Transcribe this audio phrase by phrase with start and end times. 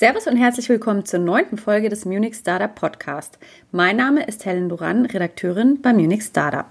[0.00, 3.38] Servus und herzlich willkommen zur neunten Folge des Munich Startup Podcast.
[3.70, 6.64] Mein Name ist Helen Duran, Redakteurin bei Munich Startup.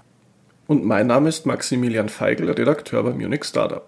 [0.66, 3.86] Und mein Name ist Maximilian Feigl, Redakteur bei Munich Startup.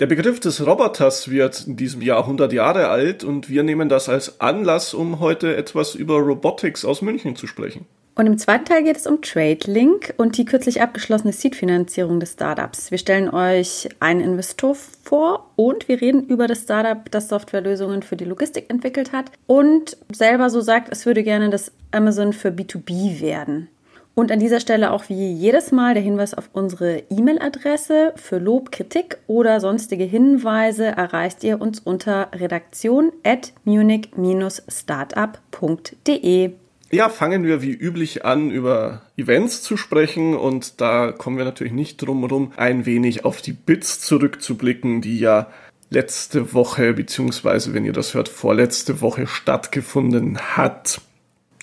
[0.00, 4.08] Der Begriff des Roboters wird in diesem Jahr 100 Jahre alt und wir nehmen das
[4.08, 7.84] als Anlass, um heute etwas über Robotics aus München zu sprechen.
[8.14, 12.90] Und im zweiten Teil geht es um TradeLink und die kürzlich abgeschlossene Seed-Finanzierung des Startups.
[12.90, 18.16] Wir stellen euch einen Investor vor und wir reden über das Startup, das Softwarelösungen für
[18.16, 23.20] die Logistik entwickelt hat und selber so sagt, es würde gerne das Amazon für B2B
[23.20, 23.68] werden.
[24.14, 28.12] Und an dieser Stelle auch wie jedes Mal der Hinweis auf unsere E-Mail-Adresse.
[28.16, 36.52] Für Lob, Kritik oder sonstige Hinweise erreicht ihr uns unter redaktion at munich-startup.de.
[36.92, 41.72] Ja, fangen wir wie üblich an, über Events zu sprechen und da kommen wir natürlich
[41.72, 45.46] nicht drum herum, ein wenig auf die Bits zurückzublicken, die ja
[45.90, 51.00] letzte Woche, beziehungsweise wenn ihr das hört, vorletzte Woche stattgefunden hat.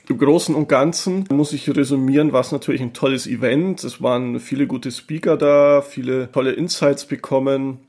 [0.09, 3.83] Im Großen und Ganzen muss ich resümieren, war es natürlich ein tolles Event.
[3.83, 7.79] Es waren viele gute Speaker da, viele tolle Insights bekommen.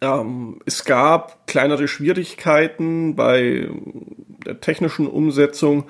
[0.00, 3.68] Ähm, es gab kleinere Schwierigkeiten bei
[4.44, 5.84] der technischen Umsetzung,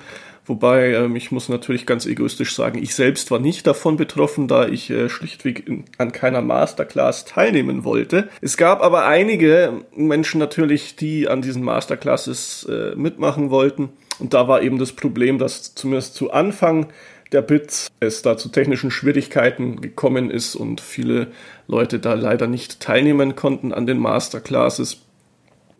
[0.46, 4.66] wobei ähm, ich muss natürlich ganz egoistisch sagen, ich selbst war nicht davon betroffen, da
[4.66, 8.30] ich äh, schlichtweg in, an keiner Masterclass teilnehmen wollte.
[8.40, 14.48] Es gab aber einige Menschen natürlich, die an diesen Masterclasses äh, mitmachen wollten und da
[14.48, 16.88] war eben das Problem, dass zumindest zu Anfang
[17.32, 21.28] der Bits es da zu technischen Schwierigkeiten gekommen ist und viele
[21.66, 24.98] Leute da leider nicht teilnehmen konnten an den Masterclasses.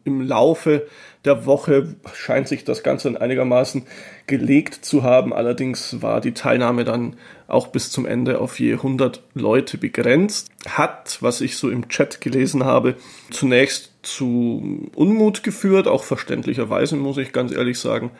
[0.04, 0.86] Im Laufe
[1.24, 3.86] der Woche scheint sich das Ganze einigermaßen
[4.28, 5.32] gelegt zu haben.
[5.32, 7.16] Allerdings war die Teilnahme dann
[7.48, 10.48] auch bis zum Ende auf je 100 Leute begrenzt.
[10.68, 12.94] Hat, was ich so im Chat gelesen habe,
[13.30, 18.10] zunächst zu Unmut geführt, auch verständlicherweise, muss ich ganz ehrlich sagen.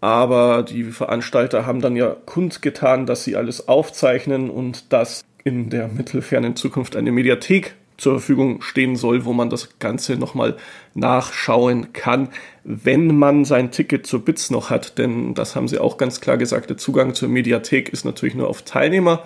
[0.00, 5.88] Aber die Veranstalter haben dann ja kundgetan, dass sie alles aufzeichnen und dass in der
[5.88, 10.56] mittelfernen Zukunft eine Mediathek zur Verfügung stehen soll, wo man das Ganze nochmal
[10.94, 12.30] nachschauen kann,
[12.64, 14.96] wenn man sein Ticket zur BITS noch hat.
[14.96, 18.48] Denn das haben sie auch ganz klar gesagt, der Zugang zur Mediathek ist natürlich nur
[18.48, 19.22] auf Teilnehmer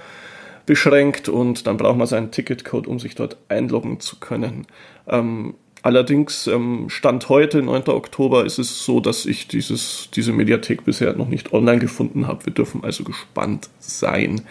[0.67, 4.67] beschränkt und dann braucht man seinen Ticketcode, um sich dort einloggen zu können.
[5.07, 5.55] Ähm,
[5.85, 7.89] allerdings, ähm, Stand heute, 9.
[7.89, 12.47] Oktober, ist es so, dass ich dieses, diese Mediathek bisher noch nicht online gefunden habe.
[12.47, 14.43] Wir dürfen also gespannt sein.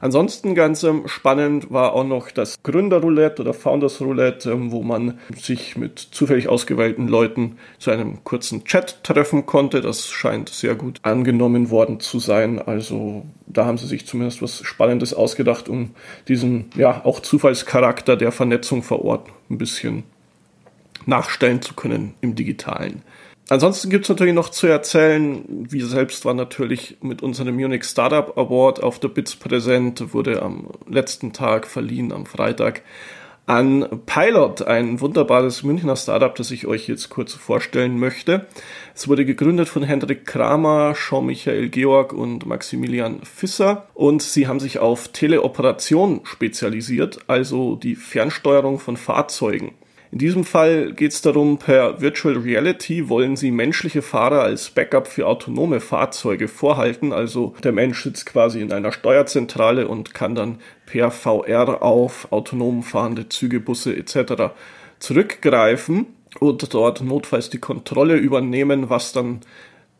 [0.00, 5.18] Ansonsten ganz ähm, spannend war auch noch das Gründerroulette oder Founders Roulette, ähm, wo man
[5.34, 9.80] sich mit zufällig ausgewählten Leuten zu einem kurzen Chat treffen konnte.
[9.80, 12.60] Das scheint sehr gut angenommen worden zu sein.
[12.60, 15.92] Also da haben sie sich zumindest was Spannendes ausgedacht, um
[16.28, 20.04] diesen ja auch Zufallscharakter der Vernetzung vor Ort ein bisschen
[21.06, 23.02] nachstellen zu können im digitalen.
[23.48, 28.36] Ansonsten gibt es natürlich noch zu erzählen, wir selbst waren natürlich mit unserem Munich Startup
[28.36, 32.82] Award auf der BITS präsent, wurde am letzten Tag verliehen, am Freitag,
[33.46, 38.46] an Pilot, ein wunderbares Münchner Startup, das ich euch jetzt kurz vorstellen möchte.
[38.92, 44.80] Es wurde gegründet von Hendrik Kramer, Jean-Michael Georg und Maximilian Fisser und sie haben sich
[44.80, 49.74] auf Teleoperation spezialisiert, also die Fernsteuerung von Fahrzeugen.
[50.16, 55.08] In diesem Fall geht es darum, per Virtual Reality wollen sie menschliche Fahrer als Backup
[55.08, 57.12] für autonome Fahrzeuge vorhalten.
[57.12, 62.82] Also der Mensch sitzt quasi in einer Steuerzentrale und kann dann per VR auf autonom
[62.82, 64.54] fahrende Züge, Busse etc.
[65.00, 66.06] zurückgreifen
[66.40, 69.40] und dort notfalls die Kontrolle übernehmen, was dann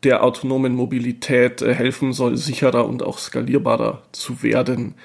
[0.03, 4.95] der autonomen Mobilität äh, helfen soll, sicherer und auch skalierbarer zu werden.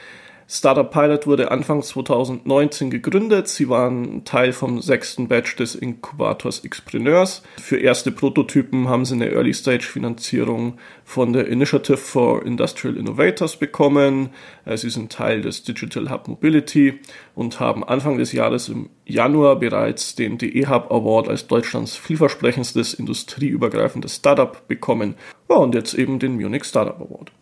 [0.54, 3.48] Startup Pilot wurde Anfang 2019 gegründet.
[3.48, 7.42] Sie waren Teil vom sechsten Batch des Inkubators Xpreneurs.
[7.58, 10.74] Für erste Prototypen haben sie eine Early-Stage-Finanzierung
[11.06, 14.28] von der Initiative for Industrial Innovators bekommen.
[14.66, 17.00] Äh, sie sind Teil des Digital Hub Mobility
[17.34, 22.92] und haben Anfang des Jahres im Januar bereits den DE Hub Award als Deutschlands vielversprechendstes
[22.92, 25.14] industrieübergreifendes Startup bekommen.
[25.48, 27.32] Ja, und jetzt eben den Munich Startup Award.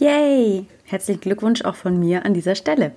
[0.00, 0.66] Yay!
[0.86, 2.92] Herzlichen Glückwunsch auch von mir an dieser Stelle.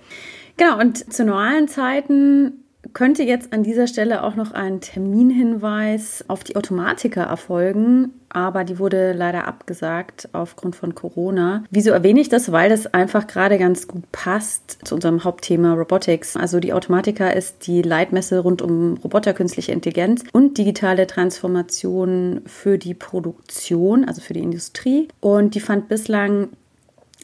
[0.57, 2.63] Genau, und zu normalen Zeiten
[2.93, 8.79] könnte jetzt an dieser Stelle auch noch ein Terminhinweis auf die Automatiker erfolgen, aber die
[8.79, 11.63] wurde leider abgesagt aufgrund von Corona.
[11.71, 12.51] Wieso erwähne ich das?
[12.51, 16.37] Weil das einfach gerade ganz gut passt zu unserem Hauptthema Robotics.
[16.37, 22.77] Also die Automatiker ist die Leitmesse rund um Roboter, künstliche Intelligenz und digitale Transformation für
[22.77, 25.09] die Produktion, also für die Industrie.
[25.19, 26.49] Und die fand bislang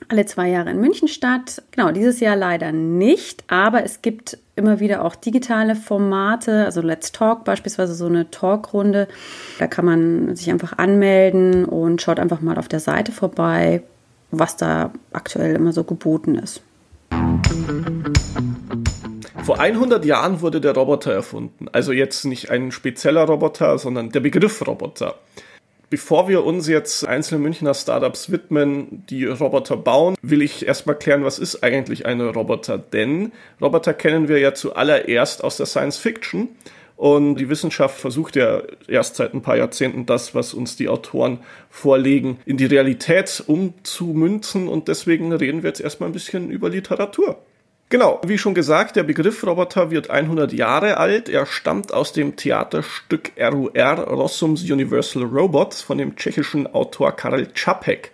[0.10, 1.62] alle zwei Jahre in München statt.
[1.72, 7.12] Genau, dieses Jahr leider nicht, aber es gibt immer wieder auch digitale Formate, also Let's
[7.12, 9.08] Talk beispielsweise so eine Talkrunde.
[9.60, 13.84] Da kann man sich einfach anmelden und schaut einfach mal auf der Seite vorbei,
[14.32, 16.62] was da aktuell immer so geboten ist.
[19.44, 21.68] Vor 100 Jahren wurde der Roboter erfunden.
[21.72, 25.16] Also jetzt nicht ein spezieller Roboter, sondern der Begriff Roboter.
[25.96, 31.24] Bevor wir uns jetzt einzelnen Münchner Startups widmen, die Roboter bauen, will ich erstmal klären,
[31.24, 32.78] was ist eigentlich ein Roboter?
[32.78, 33.32] Denn
[33.62, 36.50] Roboter kennen wir ja zuallererst aus der Science Fiction.
[36.98, 41.40] Und die Wissenschaft versucht ja erst seit ein paar Jahrzehnten das, was uns die Autoren
[41.70, 44.68] vorlegen, in die Realität umzumünzen.
[44.68, 47.38] Und deswegen reden wir jetzt erstmal ein bisschen über Literatur.
[47.90, 51.30] Genau, wie schon gesagt, der Begriff Roboter wird 100 Jahre alt.
[51.30, 58.12] Er stammt aus dem Theaterstück RUR Rossums Universal Robots von dem tschechischen Autor Karel Čapek.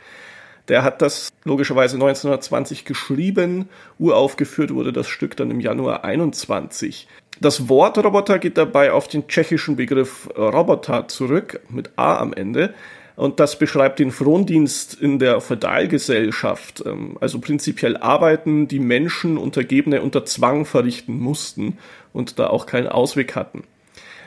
[0.68, 3.70] Der hat das logischerweise 1920 geschrieben.
[3.98, 7.08] Uraufgeführt wurde das Stück dann im Januar 21.
[7.40, 12.74] Das Wort Roboter geht dabei auf den tschechischen Begriff Roboter zurück, mit A am Ende.
[13.22, 20.02] Und das beschreibt den Frondienst in der Feudalgesellschaft, ähm, also prinzipiell Arbeiten, die Menschen Untergebene
[20.02, 21.78] unter Zwang verrichten mussten
[22.14, 23.64] und da auch keinen Ausweg hatten.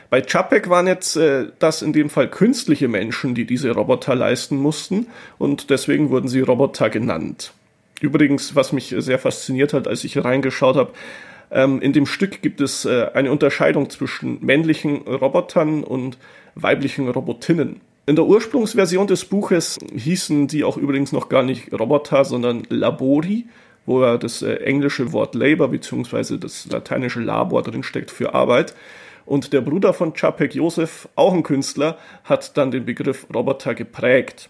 [0.09, 4.55] Bei Chapek waren jetzt äh, das in dem Fall künstliche Menschen, die diese Roboter leisten
[4.55, 5.07] mussten
[5.37, 7.51] und deswegen wurden sie Roboter genannt.
[7.99, 10.93] Übrigens, was mich sehr fasziniert hat, als ich reingeschaut habe,
[11.51, 16.17] ähm, in dem Stück gibt es äh, eine Unterscheidung zwischen männlichen Robotern und
[16.55, 17.81] weiblichen Robotinnen.
[18.07, 23.47] In der Ursprungsversion des Buches hießen die auch übrigens noch gar nicht Roboter, sondern Labori,
[23.87, 26.37] wo ja das äh, englische Wort Labor bzw.
[26.37, 28.75] das lateinische Labor drin steckt für Arbeit.
[29.25, 34.49] Und der Bruder von Čapek, Josef, auch ein Künstler, hat dann den Begriff Roboter geprägt.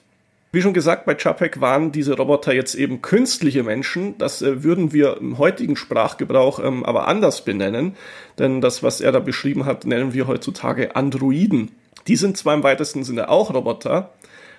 [0.51, 4.17] Wie schon gesagt, bei Čapek waren diese Roboter jetzt eben künstliche Menschen.
[4.17, 7.95] Das äh, würden wir im heutigen Sprachgebrauch ähm, aber anders benennen,
[8.37, 11.71] denn das, was er da beschrieben hat, nennen wir heutzutage Androiden.
[12.07, 14.11] Die sind zwar im weitesten Sinne auch Roboter,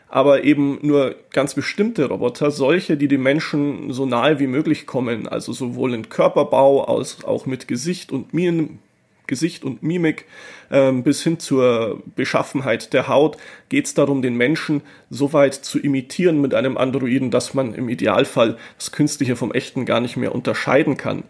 [0.09, 5.27] aber eben nur ganz bestimmte Roboter, solche, die den Menschen so nahe wie möglich kommen,
[5.29, 8.79] also sowohl in Körperbau als auch mit Gesicht und Mien,
[9.27, 10.27] Gesicht und Mimik
[10.71, 13.37] ähm, bis hin zur Beschaffenheit der Haut
[13.69, 17.89] geht es darum, den Menschen so weit zu imitieren mit einem Androiden, dass man im
[17.89, 21.25] Idealfall das Künstliche vom Echten gar nicht mehr unterscheiden kann.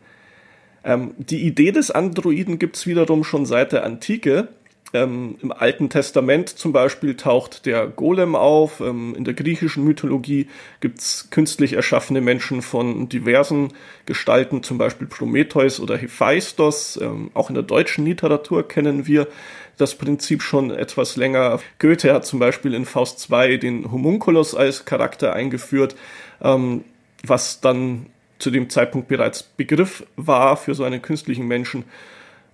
[0.85, 4.49] Ähm, die Idee des Androiden gibt es wiederum schon seit der Antike.
[4.93, 8.81] Ähm, Im Alten Testament zum Beispiel taucht der Golem auf.
[8.81, 10.49] Ähm, in der griechischen Mythologie
[10.81, 13.73] gibt es künstlich erschaffene Menschen von diversen
[14.07, 16.99] Gestalten, zum Beispiel Prometheus oder Hephaistos.
[17.03, 19.27] Ähm, auch in der deutschen Literatur kennen wir
[19.77, 21.61] das Prinzip schon etwas länger.
[21.79, 25.97] Goethe hat zum Beispiel in Faust 2 den Homunculus als Charakter eingeführt,
[26.41, 26.85] ähm,
[27.25, 28.07] was dann
[28.39, 31.85] zu dem Zeitpunkt bereits Begriff war für so einen künstlichen Menschen.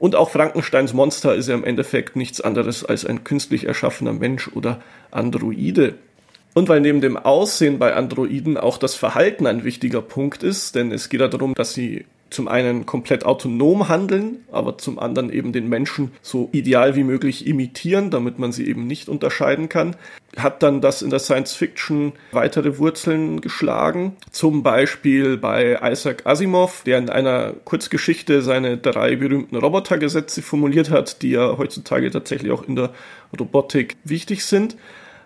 [0.02, 4.50] Und auch Frankensteins Monster ist ja im Endeffekt nichts anderes als ein künstlich erschaffener Mensch
[4.52, 4.82] oder
[5.12, 5.94] Androide.
[6.54, 10.90] Und weil neben dem Aussehen bei Androiden auch das Verhalten ein wichtiger Punkt ist, denn
[10.90, 15.52] es geht ja darum, dass sie zum einen komplett autonom handeln, aber zum anderen eben
[15.52, 19.96] den Menschen so ideal wie möglich imitieren, damit man sie eben nicht unterscheiden kann.
[20.36, 26.82] Hat dann das in der Science Fiction weitere Wurzeln geschlagen, zum Beispiel bei Isaac Asimov,
[26.84, 32.66] der in einer Kurzgeschichte seine drei berühmten Robotergesetze formuliert hat, die ja heutzutage tatsächlich auch
[32.66, 32.90] in der
[33.38, 34.76] Robotik wichtig sind.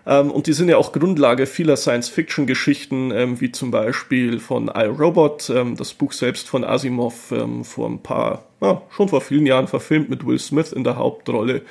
[0.07, 5.49] Ähm, und die sind ja auch Grundlage vieler Science-Fiction-Geschichten, ähm, wie zum Beispiel von iRobot,
[5.49, 9.67] ähm, das Buch selbst von Asimov ähm, vor ein paar, ja, schon vor vielen Jahren
[9.67, 11.61] verfilmt mit Will Smith in der Hauptrolle.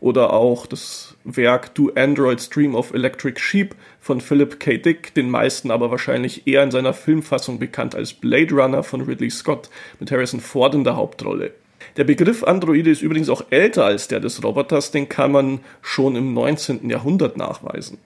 [0.00, 4.76] Oder auch das Werk Do Androids Dream of Electric Sheep von Philip K.
[4.76, 9.30] Dick, den meisten aber wahrscheinlich eher in seiner Filmfassung bekannt als Blade Runner von Ridley
[9.30, 9.70] Scott
[10.00, 11.52] mit Harrison Ford in der Hauptrolle.
[11.96, 16.16] Der Begriff Androide ist übrigens auch älter als der des Roboters, den kann man schon
[16.16, 16.90] im 19.
[16.90, 17.98] Jahrhundert nachweisen.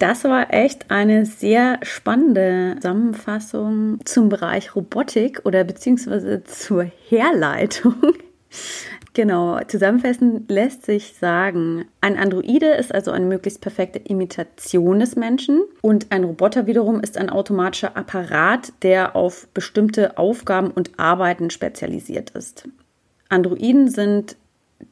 [0.00, 7.94] Das war echt eine sehr spannende Zusammenfassung zum Bereich Robotik oder beziehungsweise zur Herleitung.
[9.14, 15.64] Genau, zusammenfassend lässt sich sagen, ein Androide ist also eine möglichst perfekte Imitation des Menschen
[15.82, 22.30] und ein Roboter wiederum ist ein automatischer Apparat, der auf bestimmte Aufgaben und Arbeiten spezialisiert
[22.30, 22.68] ist.
[23.28, 24.36] Androiden sind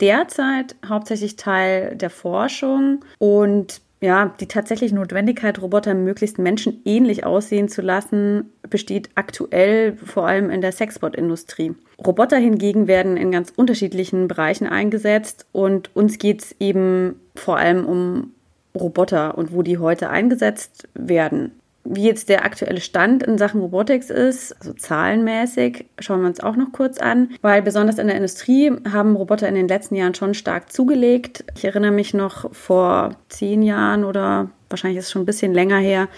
[0.00, 7.80] derzeit hauptsächlich Teil der Forschung und ja, die tatsächliche Notwendigkeit, Roboter möglichst menschenähnlich aussehen zu
[7.80, 11.74] lassen, besteht aktuell vor allem in der Sexbot-Industrie.
[12.04, 17.86] Roboter hingegen werden in ganz unterschiedlichen Bereichen eingesetzt und uns geht es eben vor allem
[17.86, 18.32] um
[18.74, 21.52] Roboter und wo die heute eingesetzt werden.
[21.88, 26.56] Wie jetzt der aktuelle Stand in Sachen Robotics ist, also zahlenmäßig, schauen wir uns auch
[26.56, 30.34] noch kurz an, weil besonders in der Industrie haben Roboter in den letzten Jahren schon
[30.34, 31.44] stark zugelegt.
[31.56, 35.78] Ich erinnere mich noch vor zehn Jahren oder wahrscheinlich ist es schon ein bisschen länger
[35.78, 36.08] her,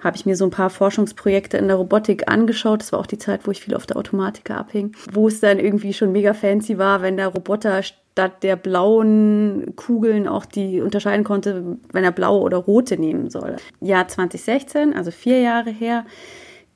[0.00, 2.82] habe ich mir so ein paar Forschungsprojekte in der Robotik angeschaut.
[2.82, 5.58] Das war auch die Zeit, wo ich viel auf der Automatiker abhing, wo es dann
[5.58, 7.82] irgendwie schon mega fancy war, wenn der Roboter
[8.14, 13.56] statt der blauen Kugeln auch die unterscheiden konnte, wenn er blaue oder rote nehmen soll.
[13.80, 16.06] Jahr 2016, also vier Jahre her,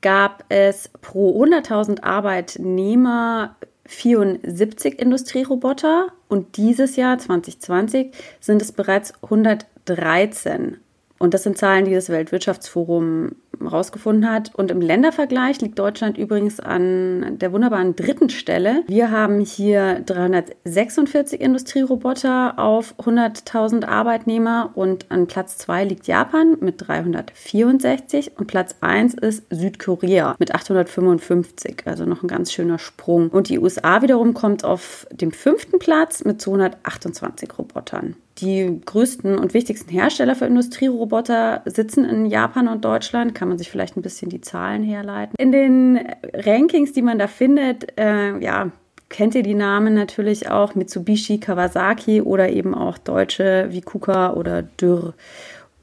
[0.01, 3.55] gab es pro 100.000 Arbeitnehmer
[3.85, 10.77] 74 Industrieroboter und dieses Jahr 2020 sind es bereits 113.
[11.19, 14.55] Und das sind Zahlen, die das Weltwirtschaftsforum rausgefunden hat.
[14.55, 18.83] Und im Ländervergleich liegt Deutschland übrigens an der wunderbaren dritten Stelle.
[18.87, 26.87] Wir haben hier 346 Industrieroboter auf 100.000 Arbeitnehmer und an Platz zwei liegt Japan mit
[26.87, 31.83] 364 und Platz eins ist Südkorea mit 855.
[31.85, 33.29] Also noch ein ganz schöner Sprung.
[33.29, 38.15] Und die USA wiederum kommt auf dem fünften Platz mit 228 Robotern.
[38.41, 43.35] Die größten und wichtigsten Hersteller für Industrieroboter sitzen in Japan und Deutschland.
[43.35, 45.35] Kann man sich vielleicht ein bisschen die Zahlen herleiten.
[45.37, 45.99] In den
[46.33, 48.71] Rankings, die man da findet, äh, ja,
[49.09, 54.61] kennt ihr die Namen natürlich auch Mitsubishi, Kawasaki oder eben auch Deutsche wie KUKA oder
[54.61, 55.13] Dürr.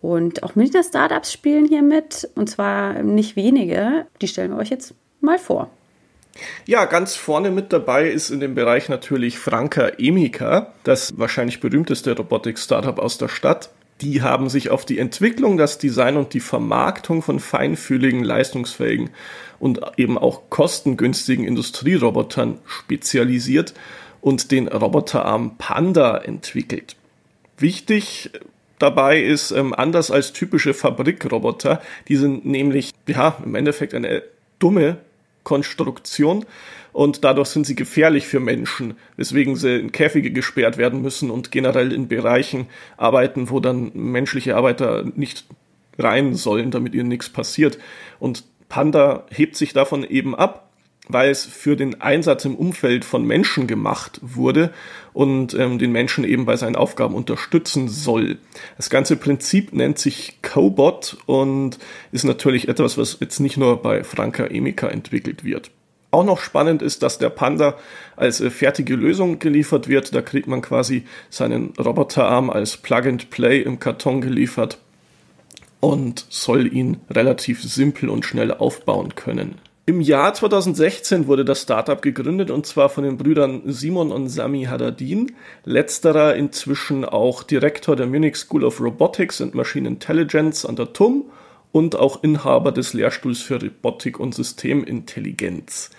[0.01, 4.07] Und auch Münchner Startups spielen hier mit und zwar nicht wenige.
[4.23, 5.71] Die stellen wir euch jetzt mal vor.
[6.66, 12.16] Ja, ganz vorne mit dabei ist in dem Bereich natürlich Franka Emika, das wahrscheinlich berühmteste
[12.16, 13.71] Robotik-Startup aus der Stadt.
[14.02, 19.11] Die haben sich auf die Entwicklung, das Design und die Vermarktung von feinfühligen, leistungsfähigen
[19.59, 23.73] und eben auch kostengünstigen Industrierobotern spezialisiert
[24.21, 26.97] und den Roboterarm Panda entwickelt.
[27.57, 28.31] Wichtig
[28.78, 34.23] dabei ist, ähm, anders als typische Fabrikroboter, die sind nämlich, ja, im Endeffekt eine
[34.59, 34.99] dumme
[35.47, 36.45] Konstruktion
[36.93, 41.53] und dadurch sind sie gefährlich für Menschen, weswegen sie in Käfige gesperrt werden müssen und
[41.53, 45.47] generell in Bereichen arbeiten, wo dann menschliche Arbeiter nicht
[45.99, 47.79] rein sollen, damit ihnen nichts passiert.
[48.19, 50.66] Und Panda hebt sich davon eben ab,
[51.09, 54.73] weil es für den Einsatz im Umfeld von Menschen gemacht wurde
[55.13, 58.39] und ähm, den Menschen eben bei seinen Aufgaben unterstützen soll.
[58.77, 61.79] Das ganze Prinzip nennt sich Cobot und
[62.13, 65.71] ist natürlich etwas, was jetzt nicht nur bei Franka Emika entwickelt wird.
[66.11, 67.77] Auch noch spannend ist, dass der Panda
[68.17, 70.15] als äh, fertige Lösung geliefert wird.
[70.15, 74.79] Da kriegt man quasi seinen Roboterarm als Plug-and-Play im Karton geliefert
[75.81, 79.57] und soll ihn relativ simpel und schnell aufbauen können.
[79.88, 84.64] Im Jahr 2016 wurde das Startup gegründet und zwar von den Brüdern Simon und Sami
[84.64, 85.37] Haddadin.
[85.64, 91.26] Letzterer inzwischen auch Direktor der Munich School of Robotics and Machine Intelligence an der TUM
[91.71, 95.90] und auch Inhaber des Lehrstuhls für Robotik und Systemintelligenz.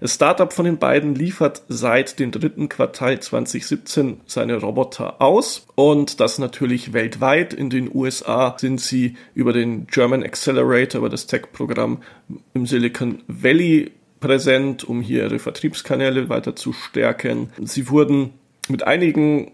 [0.00, 6.20] Das Startup von den beiden liefert seit dem dritten Quartal 2017 seine Roboter aus und
[6.20, 7.52] das natürlich weltweit.
[7.52, 12.02] In den USA sind sie über den German Accelerator, über das Tech-Programm
[12.54, 13.90] im Silicon Valley
[14.20, 17.50] präsent, um hier ihre Vertriebskanäle weiter zu stärken.
[17.60, 18.34] Sie wurden
[18.68, 19.52] mit einigen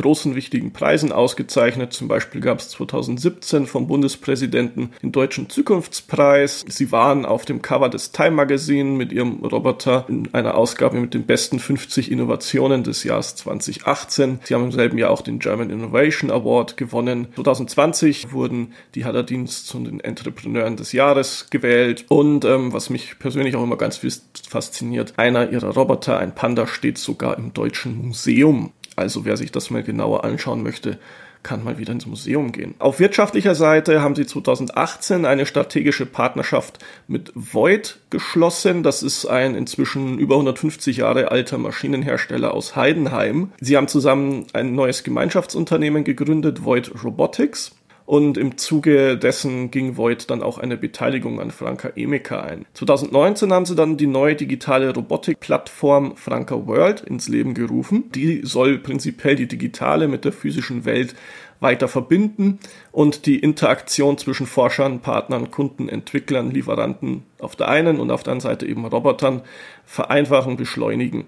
[0.00, 1.92] großen wichtigen Preisen ausgezeichnet.
[1.92, 6.64] Zum Beispiel gab es 2017 vom Bundespräsidenten den Deutschen Zukunftspreis.
[6.68, 11.14] Sie waren auf dem Cover des Time Magazine mit ihrem Roboter in einer Ausgabe mit
[11.14, 14.40] den besten 50 Innovationen des Jahres 2018.
[14.44, 17.28] Sie haben im selben Jahr auch den German Innovation Award gewonnen.
[17.34, 22.04] 2020 wurden die Haddadins zu den Entrepreneuren des Jahres gewählt.
[22.08, 24.00] Und ähm, was mich persönlich auch immer ganz
[24.48, 28.72] fasziniert, einer ihrer Roboter, ein Panda, steht sogar im Deutschen Museum.
[28.96, 30.98] Also wer sich das mal genauer anschauen möchte,
[31.42, 32.74] kann mal wieder ins Museum gehen.
[32.78, 36.78] Auf wirtschaftlicher Seite haben sie 2018 eine strategische Partnerschaft
[37.08, 38.82] mit Void geschlossen.
[38.82, 43.52] Das ist ein inzwischen über 150 Jahre alter Maschinenhersteller aus Heidenheim.
[43.60, 47.72] Sie haben zusammen ein neues Gemeinschaftsunternehmen gegründet, Void Robotics
[48.06, 52.66] und im Zuge dessen ging Void dann auch eine Beteiligung an Franka Emeka ein.
[52.74, 58.10] 2019 haben sie dann die neue digitale Robotikplattform Franka World ins Leben gerufen.
[58.14, 61.14] Die soll prinzipiell die digitale mit der physischen Welt
[61.60, 62.58] weiter verbinden
[62.90, 68.32] und die Interaktion zwischen Forschern, Partnern, Kunden, Entwicklern, Lieferanten auf der einen und auf der
[68.32, 69.42] anderen Seite eben Robotern
[69.84, 71.26] vereinfachen, beschleunigen.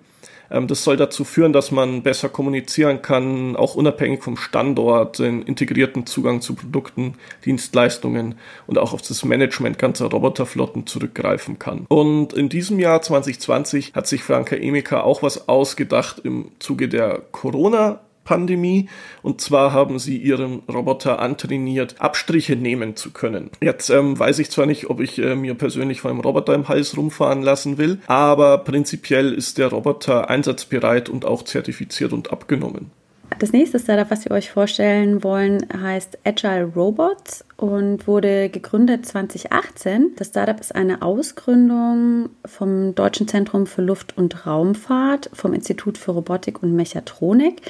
[0.52, 5.42] Ähm, das soll dazu führen, dass man besser kommunizieren kann, auch unabhängig vom Standort, den
[5.42, 11.86] integrierten Zugang zu Produkten, Dienstleistungen und auch auf das Management ganzer Roboterflotten zurückgreifen kann.
[11.88, 17.22] Und in diesem Jahr 2020 hat sich Franka Emika auch was ausgedacht im Zuge der
[17.32, 18.88] Corona Pandemie.
[19.22, 23.50] Und zwar haben sie ihren Roboter antrainiert, Abstriche nehmen zu können.
[23.60, 26.68] Jetzt ähm, weiß ich zwar nicht, ob ich äh, mir persönlich von einem Roboter im
[26.68, 32.90] Hals rumfahren lassen will, aber prinzipiell ist der Roboter einsatzbereit und auch zertifiziert und abgenommen.
[33.38, 40.12] Das nächste Startup, was wir euch vorstellen wollen, heißt Agile Robots und wurde gegründet 2018.
[40.16, 46.12] Das Startup ist eine Ausgründung vom Deutschen Zentrum für Luft- und Raumfahrt, vom Institut für
[46.12, 47.62] Robotik und Mechatronik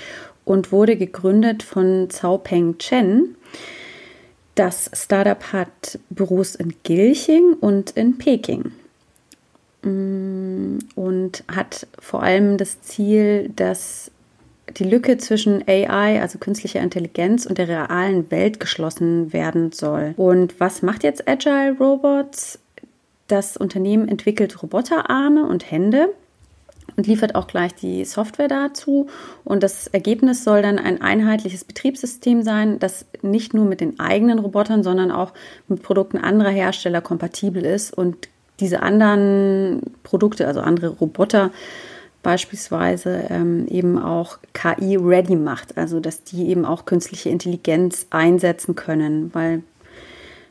[0.45, 3.37] und wurde gegründet von Zhao Peng Chen.
[4.55, 8.73] Das Startup hat Büros in Gilching und in Peking
[9.83, 14.11] mm, und hat vor allem das Ziel, dass
[14.77, 20.15] die Lücke zwischen AI, also künstlicher Intelligenz, und der realen Welt geschlossen werden soll.
[20.17, 22.59] Und was macht jetzt Agile Robots?
[23.29, 26.11] Das Unternehmen entwickelt Roboterarme und Hände
[26.97, 29.09] und liefert auch gleich die Software dazu.
[29.45, 34.39] Und das Ergebnis soll dann ein einheitliches Betriebssystem sein, das nicht nur mit den eigenen
[34.39, 35.33] Robotern, sondern auch
[35.69, 38.29] mit Produkten anderer Hersteller kompatibel ist und
[38.61, 41.51] diese anderen Produkte, also andere Roboter,
[42.23, 49.35] beispielsweise ähm, eben auch KI-ready macht, also dass die eben auch künstliche Intelligenz einsetzen können,
[49.35, 49.63] weil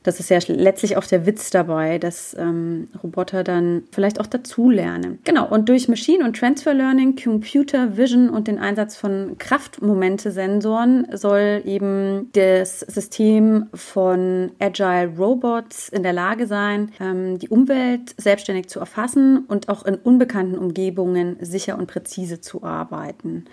[0.03, 5.19] das ist ja letztlich auch der Witz dabei, dass ähm, Roboter dann vielleicht auch dazulernen.
[5.23, 11.61] Genau, und durch Machine- und Transfer Learning, Computer Vision und den Einsatz von Kraftmomente-Sensoren soll
[11.65, 18.79] eben das System von Agile Robots in der Lage sein, ähm, die Umwelt selbstständig zu
[18.79, 23.45] erfassen und auch in unbekannten Umgebungen sicher und präzise zu arbeiten.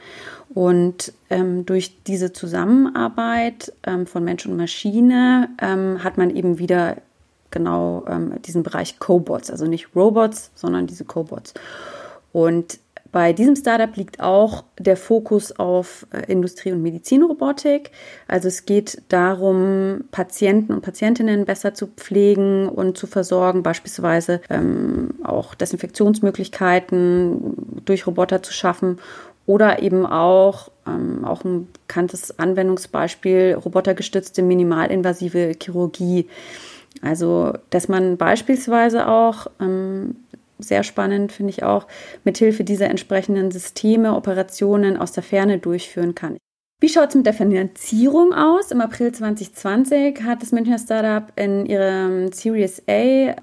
[0.55, 6.97] Und ähm, durch diese Zusammenarbeit ähm, von Mensch und Maschine ähm, hat man eben wieder
[7.51, 11.53] genau ähm, diesen Bereich Cobots, also nicht Robots, sondern diese Cobots.
[12.33, 12.79] Und
[13.11, 17.91] bei diesem Startup liegt auch der Fokus auf äh, Industrie- und Medizinrobotik.
[18.27, 25.15] Also es geht darum, Patienten und Patientinnen besser zu pflegen und zu versorgen, beispielsweise ähm,
[25.25, 27.55] auch Desinfektionsmöglichkeiten
[27.87, 28.99] durch Roboter zu schaffen
[29.49, 36.29] oder eben auch, ähm, auch ein bekanntes Anwendungsbeispiel, robotergestützte minimalinvasive Chirurgie.
[37.01, 40.17] Also, dass man beispielsweise auch, ähm,
[40.59, 41.87] sehr spannend finde ich auch,
[42.25, 46.37] mithilfe dieser entsprechenden Systeme Operationen aus der Ferne durchführen kann.
[46.81, 48.71] Wie schaut es mit der Finanzierung aus?
[48.71, 53.35] Im April 2020 hat das Münchner Startup in ihrem Series A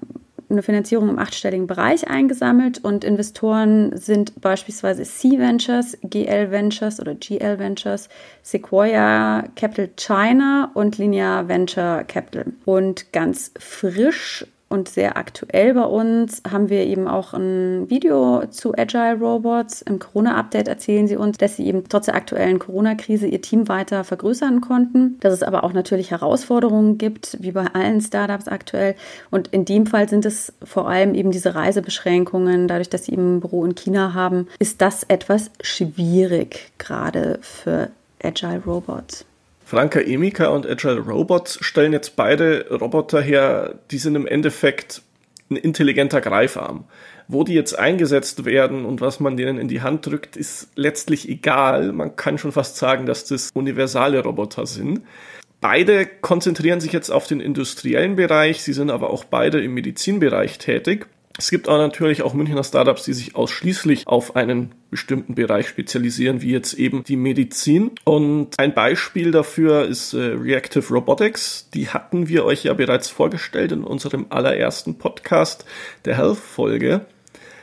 [0.48, 7.14] eine Finanzierung im achtstelligen Bereich eingesammelt und Investoren sind beispielsweise C Ventures, GL Ventures oder
[7.14, 8.08] GL Ventures,
[8.42, 12.52] Sequoia Capital China und Linear Venture Capital.
[12.64, 18.74] Und ganz frisch und sehr aktuell bei uns haben wir eben auch ein Video zu
[18.76, 19.80] Agile Robots.
[19.82, 24.02] Im Corona-Update erzählen sie uns, dass sie eben trotz der aktuellen Corona-Krise ihr Team weiter
[24.02, 28.96] vergrößern konnten, dass es aber auch natürlich Herausforderungen gibt, wie bei allen Startups aktuell.
[29.30, 32.66] Und in dem Fall sind es vor allem eben diese Reisebeschränkungen.
[32.66, 37.90] Dadurch, dass sie eben ein Büro in China haben, ist das etwas schwierig, gerade für
[38.20, 39.24] Agile Robots.
[39.66, 45.02] Franka Emika und Agile Robots stellen jetzt beide Roboter her, die sind im Endeffekt
[45.50, 46.84] ein intelligenter Greifarm.
[47.26, 51.28] Wo die jetzt eingesetzt werden und was man denen in die Hand drückt, ist letztlich
[51.28, 51.92] egal.
[51.92, 55.00] Man kann schon fast sagen, dass das universale Roboter sind.
[55.60, 60.58] Beide konzentrieren sich jetzt auf den industriellen Bereich, sie sind aber auch beide im Medizinbereich
[60.58, 61.08] tätig.
[61.38, 66.40] Es gibt aber natürlich auch Münchner Startups, die sich ausschließlich auf einen bestimmten Bereich spezialisieren,
[66.40, 67.90] wie jetzt eben die Medizin.
[68.04, 71.68] Und ein Beispiel dafür ist äh, Reactive Robotics.
[71.74, 75.66] Die hatten wir euch ja bereits vorgestellt in unserem allerersten Podcast,
[76.06, 77.02] der Health-Folge.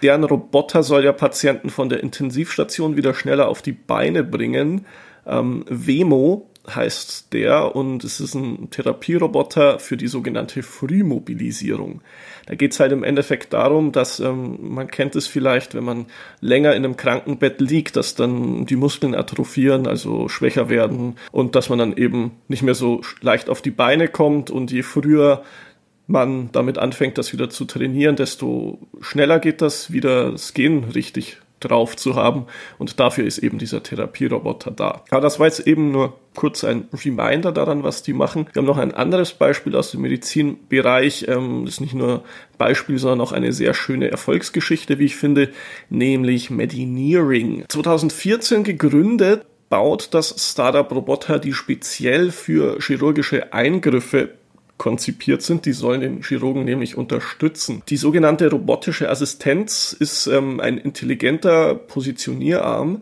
[0.03, 4.85] Deren Roboter soll ja Patienten von der Intensivstation wieder schneller auf die Beine bringen.
[5.25, 12.01] Ähm, Wemo heißt der und es ist ein Therapieroboter für die sogenannte Frühmobilisierung.
[12.45, 16.05] Da geht es halt im Endeffekt darum, dass ähm, man kennt es vielleicht, wenn man
[16.39, 21.69] länger in einem Krankenbett liegt, dass dann die Muskeln atrophieren, also schwächer werden und dass
[21.69, 25.43] man dann eben nicht mehr so leicht auf die Beine kommt und je früher
[26.07, 31.37] man damit anfängt, das wieder zu trainieren, desto schneller geht das wieder das Gehen richtig
[31.63, 32.45] drauf zu haben.
[32.77, 35.03] Und dafür ist eben dieser Therapieroboter da.
[35.09, 38.47] Aber das war jetzt eben nur kurz ein Reminder daran, was die machen.
[38.53, 41.25] Wir haben noch ein anderes Beispiel aus dem Medizinbereich.
[41.27, 42.23] Ähm, das ist nicht nur
[42.57, 45.49] Beispiel, sondern auch eine sehr schöne Erfolgsgeschichte, wie ich finde,
[45.89, 47.65] nämlich Medineering.
[47.67, 54.35] 2014 gegründet, baut das Startup Roboter, die speziell für chirurgische Eingriffe
[54.77, 55.65] konzipiert sind.
[55.65, 57.83] Die sollen den Chirurgen nämlich unterstützen.
[57.89, 63.01] Die sogenannte robotische Assistenz ist ähm, ein intelligenter Positionierarm,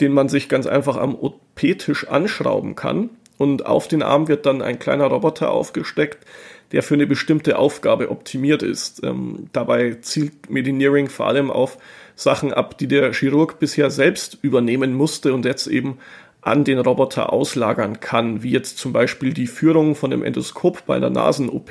[0.00, 3.10] den man sich ganz einfach am OP-Tisch anschrauben kann.
[3.36, 6.26] Und auf den Arm wird dann ein kleiner Roboter aufgesteckt,
[6.72, 9.02] der für eine bestimmte Aufgabe optimiert ist.
[9.02, 11.78] Ähm, dabei zielt Medineering vor allem auf
[12.14, 15.98] Sachen ab, die der Chirurg bisher selbst übernehmen musste und jetzt eben
[16.42, 20.98] an den Roboter auslagern kann, wie jetzt zum Beispiel die Führung von dem Endoskop bei
[20.98, 21.70] der Nasen-OP.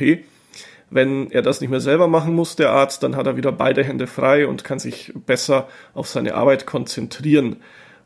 [0.92, 3.84] Wenn er das nicht mehr selber machen muss, der Arzt, dann hat er wieder beide
[3.84, 7.58] Hände frei und kann sich besser auf seine Arbeit konzentrieren.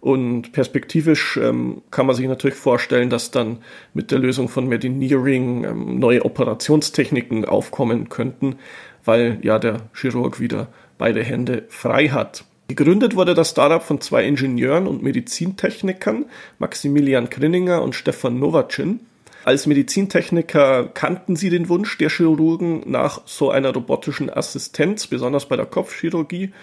[0.02, 3.60] Und perspektivisch ähm, kann man sich natürlich vorstellen, dass dann
[3.94, 8.58] mit der Lösung von Medineering ähm, neue Operationstechniken aufkommen könnten,
[9.06, 12.44] weil ja der Chirurg wieder beide Hände frei hat.
[12.68, 16.26] Gegründet wurde das Startup von zwei Ingenieuren und Medizintechnikern,
[16.60, 19.02] Maximilian Grinninger und Stefan Novacin.
[19.44, 25.58] Als Medizintechniker kannten sie den Wunsch der Chirurgen nach so einer robotischen Assistenz, besonders bei
[25.58, 26.54] der Kopfchirurgie.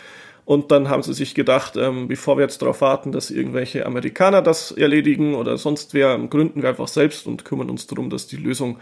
[0.47, 4.41] Und dann haben sie sich gedacht, ähm, bevor wir jetzt darauf warten, dass irgendwelche Amerikaner
[4.41, 8.37] das erledigen oder sonst wer, gründen wir einfach selbst und kümmern uns darum, dass die
[8.37, 8.79] Lösung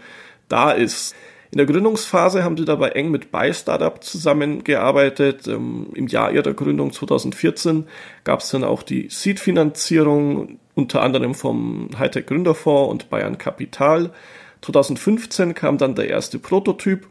[0.47, 1.13] da ist.
[1.51, 5.47] In der Gründungsphase haben sie dabei eng mit Buy Startup zusammengearbeitet.
[5.47, 7.87] Ähm, Im Jahr ihrer Gründung 2014
[8.23, 14.11] gab es dann auch die Seed-Finanzierung, unter anderem vom Hightech Gründerfonds und Bayern Kapital.
[14.61, 17.07] 2015 kam dann der erste Prototyp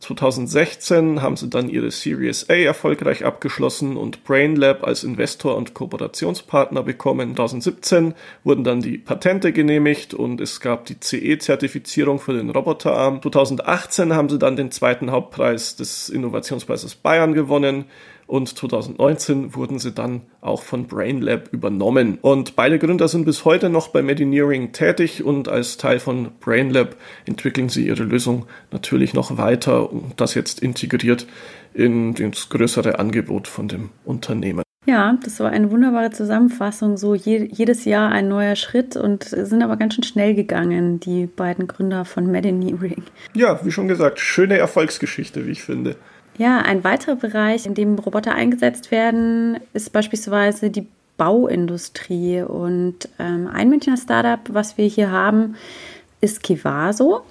[0.00, 6.82] 2016 haben sie dann ihre Series A erfolgreich abgeschlossen und BrainLab als Investor und Kooperationspartner
[6.82, 7.34] bekommen.
[7.34, 13.22] 2017 wurden dann die Patente genehmigt und es gab die CE-Zertifizierung für den Roboterarm.
[13.22, 17.86] 2018 haben sie dann den zweiten Hauptpreis des Innovationspreises Bayern gewonnen
[18.26, 22.18] und 2019 wurden sie dann auch von BrainLab übernommen.
[22.22, 26.96] Und beide Gründer sind bis heute noch bei Medineering tätig und als Teil von BrainLab
[27.26, 31.26] entwickeln sie ihre Lösung natürlich noch weiter und das jetzt integriert
[31.72, 34.64] in das größere Angebot von dem Unternehmen.
[34.86, 36.98] Ja, das war eine wunderbare Zusammenfassung.
[36.98, 41.26] So je, jedes Jahr ein neuer Schritt und sind aber ganz schön schnell gegangen, die
[41.26, 43.02] beiden Gründer von Medineering.
[43.34, 45.96] Ja, wie schon gesagt, schöne Erfolgsgeschichte, wie ich finde.
[46.36, 52.42] Ja, ein weiterer Bereich, in dem Roboter eingesetzt werden, ist beispielsweise die Bauindustrie.
[52.42, 55.54] Und ähm, ein Münchner Startup, was wir hier haben,
[56.20, 57.22] ist Kivaso.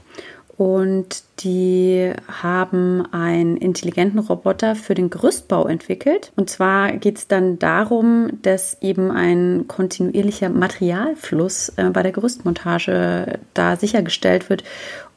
[0.55, 6.31] Und die haben einen intelligenten Roboter für den Gerüstbau entwickelt.
[6.35, 13.39] Und zwar geht es dann darum, dass eben ein kontinuierlicher Materialfluss äh, bei der Gerüstmontage
[13.55, 14.63] da sichergestellt wird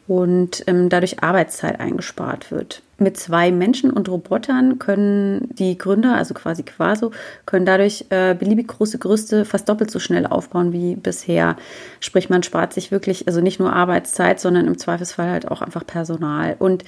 [0.08, 2.82] und ähm, dadurch Arbeitszeit eingespart wird.
[2.98, 7.10] Mit zwei Menschen und Robotern können die Gründer, also quasi Quaso,
[7.44, 11.56] können dadurch äh, beliebig große Gerüste fast doppelt so schnell aufbauen wie bisher.
[12.00, 15.86] Sprich, man spart sich wirklich, also nicht nur Arbeitszeit, sondern im Zweifelsfall halt auch einfach
[15.86, 16.56] Personal.
[16.58, 16.84] Und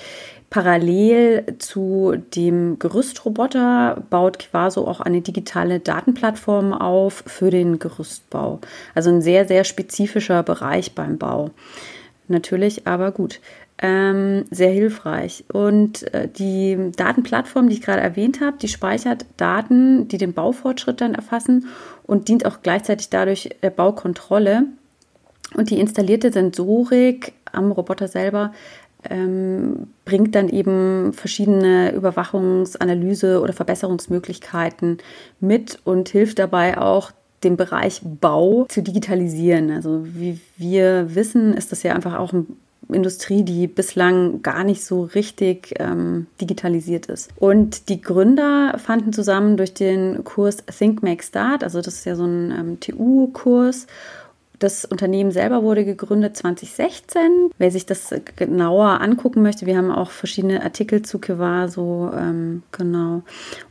[0.48, 8.61] parallel zu dem Gerüstroboter baut Quaso auch eine digitale Datenplattform auf für den Gerüstbau.
[8.94, 11.50] Also ein sehr, sehr spezifischer Bereich beim Bau
[12.29, 13.41] natürlich, aber gut.
[13.81, 15.45] Ähm, sehr hilfreich.
[15.53, 21.01] Und äh, die Datenplattform, die ich gerade erwähnt habe, die speichert Daten, die den Baufortschritt
[21.01, 21.67] dann erfassen
[22.05, 24.64] und dient auch gleichzeitig dadurch der Baukontrolle.
[25.55, 28.53] Und die installierte Sensorik am Roboter selber
[29.09, 34.99] ähm, bringt dann eben verschiedene Überwachungsanalyse oder Verbesserungsmöglichkeiten
[35.41, 37.12] mit und hilft dabei auch
[37.44, 39.70] den Bereich Bau zu digitalisieren.
[39.70, 42.46] Also wie wir wissen, ist das ja einfach auch eine
[42.90, 47.31] Industrie, die bislang gar nicht so richtig ähm, digitalisiert ist.
[47.37, 52.16] Und die Gründer fanden zusammen durch den Kurs Think Make Start, also das ist ja
[52.16, 53.87] so ein ähm, TU-Kurs
[54.59, 57.51] das Unternehmen selber wurde gegründet 2016.
[57.59, 63.23] Wer sich das genauer angucken möchte, wir haben auch verschiedene Artikel zu Kevaso, ähm, genau.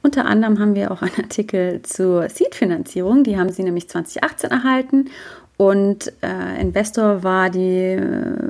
[0.01, 5.09] Unter anderem haben wir auch einen Artikel zur Seed-Finanzierung, die haben sie nämlich 2018 erhalten.
[5.57, 8.01] Und äh, Investor war die, äh,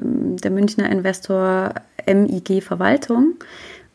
[0.01, 1.73] der Münchner Investor
[2.05, 3.35] MIG Verwaltung.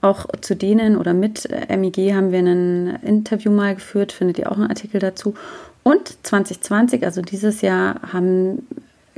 [0.00, 4.57] Auch zu denen oder mit MIG haben wir ein Interview mal geführt, findet ihr auch
[4.57, 5.35] einen Artikel dazu.
[5.82, 8.66] Und 2020, also dieses Jahr, haben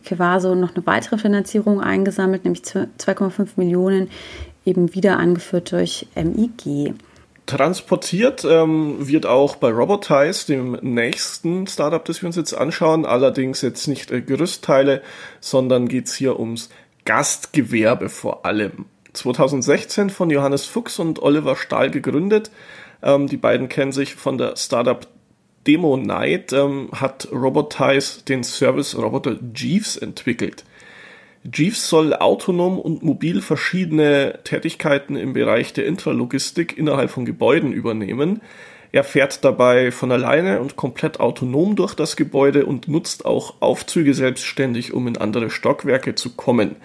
[0.05, 4.11] Kevaso noch eine weitere Finanzierung eingesammelt, nämlich 2,5 Millionen,
[4.65, 6.95] eben wieder angeführt durch MIG.
[7.47, 13.61] Transportiert ähm, wird auch bei Robotize, dem nächsten Startup, das wir uns jetzt anschauen, allerdings
[13.61, 15.03] jetzt nicht äh, Gerüstteile,
[15.41, 16.71] sondern geht es hier ums
[17.05, 18.87] Gastgewerbe vor allem.
[19.13, 22.51] 2016 von Johannes Fuchs und Oliver Stahl gegründet.
[23.03, 25.07] Ähm, die beiden kennen sich von der Startup
[25.67, 30.65] Demo Night ähm, hat Robotize den Service-Roboter Jeeves entwickelt.
[31.53, 38.41] Jeeves soll autonom und mobil verschiedene Tätigkeiten im Bereich der Intralogistik innerhalb von Gebäuden übernehmen.
[38.93, 44.15] Er fährt dabei von alleine und komplett autonom durch das Gebäude und nutzt auch Aufzüge
[44.15, 46.77] selbstständig, um in andere Stockwerke zu kommen.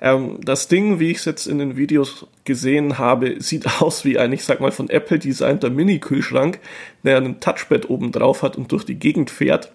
[0.00, 4.18] Ähm, das Ding, wie ich es jetzt in den Videos gesehen habe, sieht aus wie
[4.18, 6.60] ein, ich sag mal, von Apple designter Mini-Kühlschrank,
[7.02, 9.72] der einen Touchpad oben drauf hat und durch die Gegend fährt.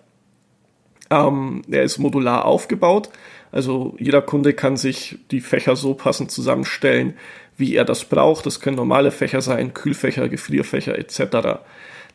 [1.10, 3.10] Ähm, er ist modular aufgebaut,
[3.52, 7.14] also jeder Kunde kann sich die Fächer so passend zusammenstellen,
[7.56, 8.48] wie er das braucht.
[8.48, 11.62] Das können normale Fächer sein, Kühlfächer, Gefrierfächer etc.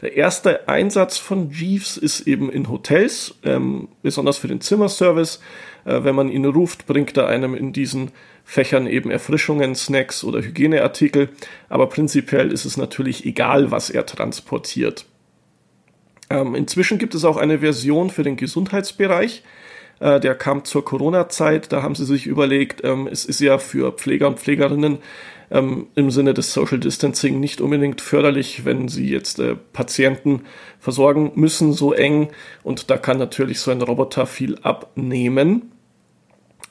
[0.02, 5.40] Der erste Einsatz von Jeeves ist eben in Hotels, ähm, besonders für den Zimmerservice.
[5.88, 8.10] Äh, wenn man ihn ruft, bringt er einem in diesen
[8.44, 11.30] Fächern eben Erfrischungen, Snacks oder Hygieneartikel.
[11.68, 15.06] Aber prinzipiell ist es natürlich egal, was er transportiert.
[16.30, 19.42] Ähm, inzwischen gibt es auch eine Version für den Gesundheitsbereich.
[20.00, 21.72] Äh, der kam zur Corona-Zeit.
[21.72, 24.98] Da haben sie sich überlegt, ähm, es ist ja für Pfleger und Pflegerinnen
[25.50, 30.42] ähm, im Sinne des Social Distancing nicht unbedingt förderlich, wenn sie jetzt äh, Patienten
[30.78, 32.28] versorgen müssen, so eng.
[32.62, 35.72] Und da kann natürlich so ein Roboter viel abnehmen.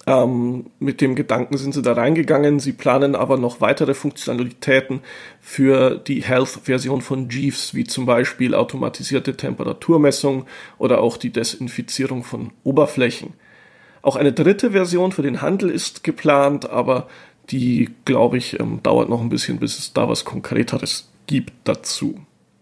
[0.08, 2.62] Ähm, mit dem Gedanken sind sie da reingegangen.
[2.62, 5.02] Sie planen aber noch weitere Funktionalitäten
[5.42, 10.46] für die Health-Version von Jeeves, wie zum Beispiel automatisierte Temperaturmessung
[10.78, 13.34] oder auch die Desinfizierung von Oberflächen.
[14.02, 17.10] Auch eine dritte Version für den Handel ist geplant, aber
[17.50, 22.18] die, glaube ich, ähm, dauert noch ein bisschen, bis es da was Konkreteres gibt dazu.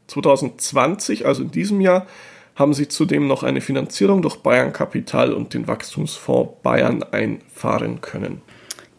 [0.08, 2.08] 2020, also in diesem Jahr,
[2.56, 8.42] haben sie zudem noch eine Finanzierung durch Bayern Kapital und den Wachstumsfonds Bayern einfahren können.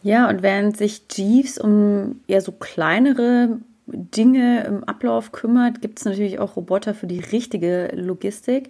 [0.03, 6.05] Ja, und während sich Jeeves um eher so kleinere Dinge im Ablauf kümmert, gibt es
[6.05, 8.69] natürlich auch Roboter für die richtige Logistik.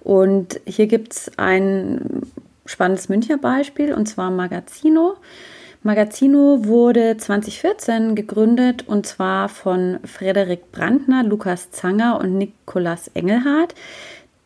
[0.00, 2.22] Und hier gibt es ein
[2.64, 5.16] spannendes Münchner Beispiel, und zwar Magazino.
[5.82, 13.74] Magazino wurde 2014 gegründet und zwar von Frederik Brandner, Lukas Zanger und Nikolas Engelhardt.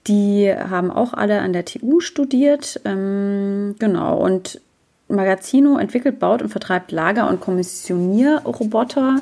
[0.07, 2.81] Die haben auch alle an der TU studiert.
[2.85, 4.19] Ähm, genau.
[4.19, 4.61] Und
[5.09, 9.21] Magazino entwickelt, baut und vertreibt Lager- und Kommissionierroboter.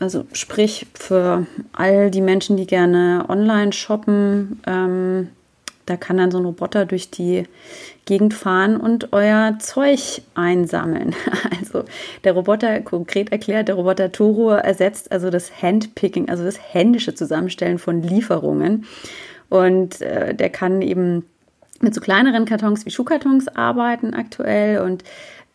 [0.00, 4.60] Also sprich für all die Menschen, die gerne online shoppen.
[4.66, 5.28] Ähm,
[5.86, 7.44] da kann dann so ein Roboter durch die
[8.04, 11.14] Gegend fahren und euer Zeug einsammeln.
[11.60, 11.84] Also
[12.24, 17.78] der Roboter, konkret erklärt, der Roboter Toro ersetzt also das Handpicking, also das händische Zusammenstellen
[17.78, 18.86] von Lieferungen.
[19.48, 21.24] Und äh, der kann eben
[21.80, 25.04] mit so kleineren Kartons wie Schuhkartons arbeiten aktuell und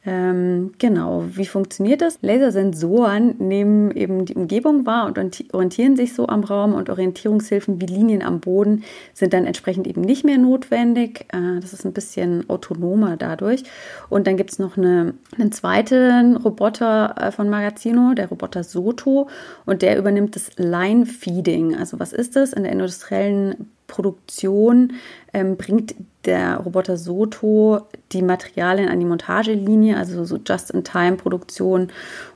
[0.06, 2.20] ähm, genau, wie funktioniert das?
[2.22, 5.18] Lasersensoren nehmen eben die Umgebung wahr und
[5.54, 10.02] orientieren sich so am Raum und Orientierungshilfen wie Linien am Boden sind dann entsprechend eben
[10.02, 11.28] nicht mehr notwendig.
[11.32, 13.64] Äh, das ist ein bisschen autonomer dadurch.
[14.10, 19.30] Und dann gibt es noch eine, einen zweiten Roboter äh, von Magazino, der Roboter Soto,
[19.66, 21.78] und der übernimmt das Line Feeding.
[21.78, 22.52] Also was ist das?
[22.52, 24.94] In der industriellen Produktion
[25.34, 25.94] ähm, bringt
[26.26, 31.90] der Roboter Soto die Materialien an die Montagelinie, also so Just-in-Time-Produktion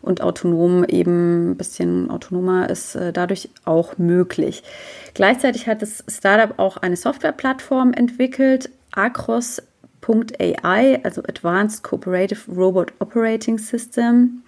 [0.04, 4.62] und autonom eben ein bisschen autonomer ist äh, dadurch auch möglich.
[5.16, 9.64] Gleichzeitig hat das Startup auch eine Softwareplattform entwickelt, Acros.ai,
[11.04, 14.44] also Advanced Cooperative Robot Operating System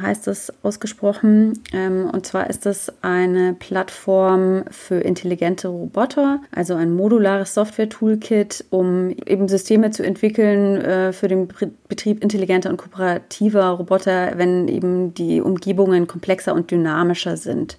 [0.00, 1.62] heißt das ausgesprochen.
[1.72, 9.10] Ähm, und zwar ist das eine Plattform für intelligente Roboter, also ein modulares Software-Toolkit, um
[9.26, 11.48] eben Systeme zu entwickeln äh, für den
[11.88, 17.76] Betrieb intelligenter und kooperativer Roboter, wenn eben die Umgebungen komplexer und dynamischer sind.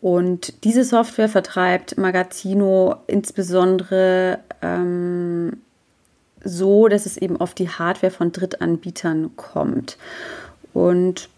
[0.00, 5.58] Und diese Software vertreibt Magazino insbesondere ähm,
[6.42, 9.98] so, dass es eben auf die Hardware von Drittanbietern kommt.
[10.72, 11.28] Und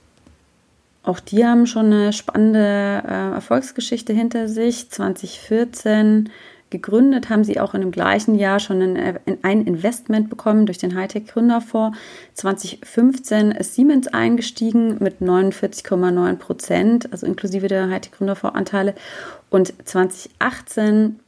[1.03, 4.91] auch die haben schon eine spannende äh, Erfolgsgeschichte hinter sich.
[4.91, 6.31] 2014
[6.73, 10.97] gegründet, haben sie auch in dem gleichen Jahr schon ein, ein Investment bekommen durch den
[10.97, 11.97] Hightech Gründerfonds.
[12.35, 18.95] 2015 ist Siemens eingestiegen mit 49,9 Prozent, also inklusive der Hightech Gründerfonds Anteile.
[19.51, 21.21] Und 2018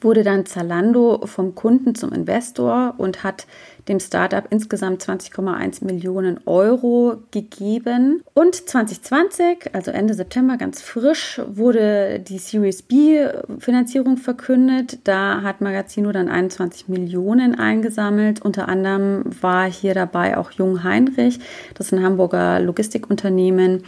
[0.00, 3.46] wurde dann Zalando vom Kunden zum Investor und hat
[3.88, 8.22] dem Startup insgesamt 20,1 Millionen Euro gegeben.
[8.32, 13.26] Und 2020, also Ende September, ganz frisch, wurde die Series B
[13.58, 15.00] Finanzierung verkündet.
[15.04, 18.42] Da hat Magazino dann 21 Millionen eingesammelt.
[18.42, 21.40] Unter anderem war hier dabei auch Jung Heinrich,
[21.74, 23.84] das ist ein Hamburger Logistikunternehmen,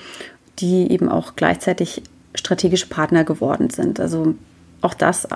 [0.58, 2.02] die eben auch gleichzeitig
[2.34, 4.00] strategische Partner geworden sind.
[4.00, 4.34] Also
[4.82, 5.26] auch das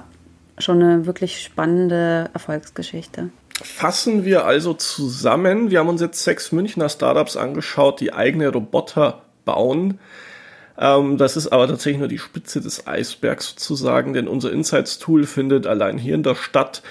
[0.60, 3.30] schon eine wirklich spannende Erfolgsgeschichte.
[3.62, 5.70] Fassen wir also zusammen.
[5.70, 9.98] Wir haben uns jetzt sechs Münchner Startups angeschaut, die eigene Roboter bauen.
[10.78, 15.66] Ähm, das ist aber tatsächlich nur die Spitze des Eisbergs sozusagen, denn unser Insights-Tool findet
[15.66, 16.82] allein hier in der Stadt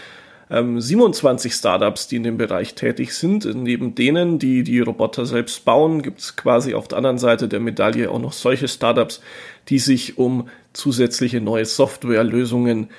[0.52, 3.46] ähm, 27 Startups, die in dem Bereich tätig sind.
[3.46, 7.60] Neben denen, die die Roboter selbst bauen, gibt es quasi auf der anderen Seite der
[7.60, 9.22] Medaille auch noch solche Startups,
[9.70, 12.90] die sich um zusätzliche neue Softwarelösungen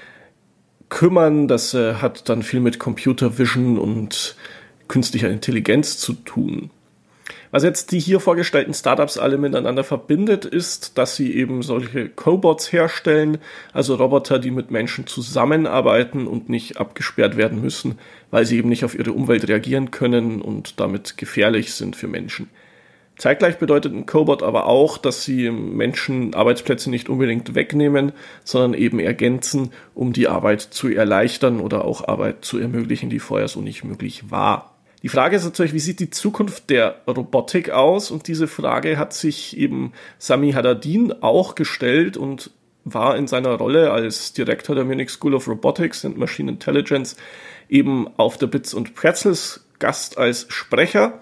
[0.90, 1.48] kümmern.
[1.48, 4.36] Das äh, hat dann viel mit Computer Vision und
[4.88, 6.70] künstlicher Intelligenz zu tun.
[7.52, 12.72] Was jetzt die hier vorgestellten Startups alle miteinander verbindet, ist, dass sie eben solche Cobots
[12.72, 13.38] herstellen,
[13.72, 17.98] also Roboter, die mit Menschen zusammenarbeiten und nicht abgesperrt werden müssen,
[18.30, 22.48] weil sie eben nicht auf ihre Umwelt reagieren können und damit gefährlich sind für Menschen.
[23.20, 28.12] Zeitgleich bedeutet ein Cobot aber auch, dass sie Menschen Arbeitsplätze nicht unbedingt wegnehmen,
[28.44, 33.48] sondern eben ergänzen, um die Arbeit zu erleichtern oder auch Arbeit zu ermöglichen, die vorher
[33.48, 34.74] so nicht möglich war.
[35.02, 38.10] Die Frage ist natürlich, wie sieht die Zukunft der Robotik aus?
[38.10, 42.50] Und diese Frage hat sich eben Sami Haddadin auch gestellt und
[42.84, 47.16] war in seiner Rolle als Direktor der Munich School of Robotics and Machine Intelligence
[47.68, 51.20] eben auf der Bits und Pretzels Gast als Sprecher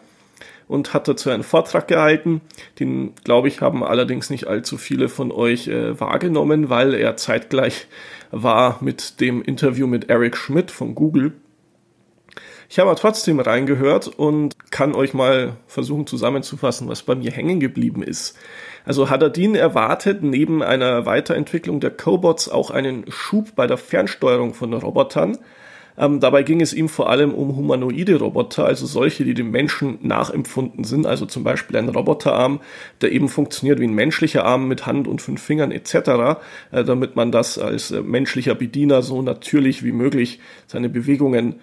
[0.69, 2.43] und hat dazu einen Vortrag gehalten.
[2.79, 7.87] Den, glaube ich, haben allerdings nicht allzu viele von euch äh, wahrgenommen, weil er zeitgleich
[8.31, 11.33] war mit dem Interview mit Eric Schmidt von Google.
[12.71, 17.61] Ich habe aber trotzdem reingehört und kann euch mal versuchen zusammenzufassen, was bei mir hängen
[17.61, 18.37] geblieben ist.
[18.85, 24.75] Also Haddadin erwartet neben einer Weiterentwicklung der Cobots auch einen Schub bei der Fernsteuerung von
[24.75, 25.39] Robotern.
[25.99, 29.99] Ähm, dabei ging es ihm vor allem um humanoide Roboter, also solche, die dem Menschen
[30.03, 32.61] nachempfunden sind, also zum Beispiel ein Roboterarm,
[33.01, 35.95] der eben funktioniert wie ein menschlicher Arm mit Hand und fünf Fingern etc.,
[36.71, 41.57] äh, damit man das als äh, menschlicher Bediener so natürlich wie möglich seine Bewegungen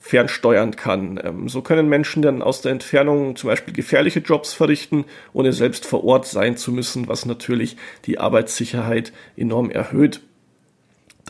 [0.00, 1.20] fernsteuern kann.
[1.22, 5.86] Ähm, so können Menschen dann aus der Entfernung zum Beispiel gefährliche Jobs verrichten, ohne selbst
[5.86, 10.22] vor Ort sein zu müssen, was natürlich die Arbeitssicherheit enorm erhöht.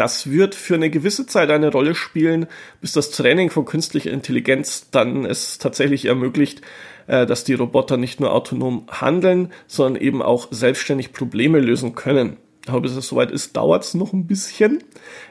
[0.00, 2.46] Das wird für eine gewisse Zeit eine Rolle spielen,
[2.80, 6.62] bis das Training von künstlicher Intelligenz dann es tatsächlich ermöglicht,
[7.06, 12.38] äh, dass die Roboter nicht nur autonom handeln, sondern eben auch selbstständig Probleme lösen können.
[12.66, 14.82] Aber bis es soweit ist, dauert es noch ein bisschen.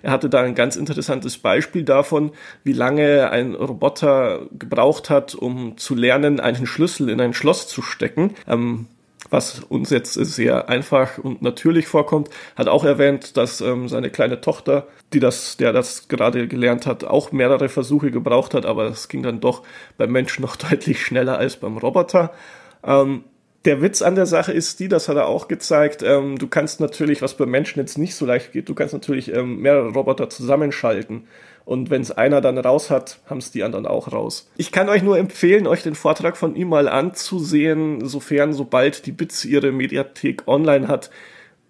[0.04, 2.32] Er hatte da ein ganz interessantes Beispiel davon,
[2.64, 7.82] wie lange ein Roboter gebraucht hat, um zu lernen, einen Schlüssel in ein Schloss zu
[7.82, 8.36] stecken.
[8.48, 8.86] Ähm,
[9.30, 14.42] was uns jetzt sehr einfach und natürlich vorkommt, hat auch erwähnt, dass ähm, seine kleine
[14.42, 19.08] Tochter, die das, der das gerade gelernt hat, auch mehrere Versuche gebraucht hat, aber es
[19.08, 19.64] ging dann doch
[19.98, 22.32] beim Menschen noch deutlich schneller als beim Roboter.
[22.84, 23.24] Ähm,
[23.66, 26.80] der Witz an der Sache ist die, das hat er auch gezeigt, ähm, du kannst
[26.80, 30.30] natürlich, was bei Menschen jetzt nicht so leicht geht, du kannst natürlich ähm, mehrere Roboter
[30.30, 31.28] zusammenschalten.
[31.70, 34.50] Und wenn es einer dann raus hat, haben es die anderen auch raus.
[34.58, 39.12] Ich kann euch nur empfehlen, euch den Vortrag von ihm mal anzusehen, sofern, sobald die
[39.12, 41.12] Bits ihre Mediathek online hat.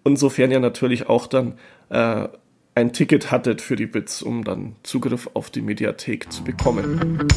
[0.02, 1.58] Und sofern ihr natürlich auch dann
[1.90, 2.28] äh,
[2.74, 7.28] ein Ticket hattet für die Bits, um dann Zugriff auf die Mediathek zu bekommen.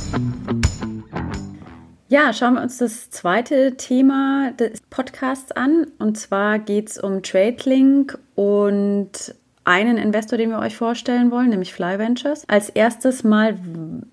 [2.07, 5.87] Ja, schauen wir uns das zweite Thema des Podcasts an.
[5.99, 11.73] Und zwar geht es um TradeLink und einen Investor, den wir euch vorstellen wollen, nämlich
[11.73, 12.43] Fly Ventures.
[12.47, 13.57] Als erstes mal,